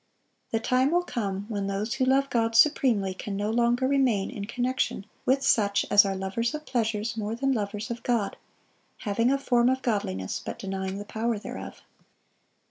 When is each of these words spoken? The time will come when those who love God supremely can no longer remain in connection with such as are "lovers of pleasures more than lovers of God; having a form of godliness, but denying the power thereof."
The 0.49 0.59
time 0.59 0.89
will 0.89 1.03
come 1.03 1.45
when 1.47 1.67
those 1.67 1.93
who 1.93 2.05
love 2.05 2.31
God 2.31 2.55
supremely 2.55 3.13
can 3.13 3.37
no 3.37 3.51
longer 3.51 3.87
remain 3.87 4.31
in 4.31 4.45
connection 4.45 5.05
with 5.27 5.43
such 5.43 5.85
as 5.91 6.05
are 6.05 6.15
"lovers 6.15 6.55
of 6.55 6.65
pleasures 6.65 7.15
more 7.15 7.35
than 7.35 7.51
lovers 7.51 7.91
of 7.91 8.01
God; 8.01 8.35
having 9.01 9.31
a 9.31 9.37
form 9.37 9.69
of 9.69 9.83
godliness, 9.83 10.41
but 10.43 10.57
denying 10.57 10.97
the 10.97 11.05
power 11.05 11.37
thereof." 11.37 11.83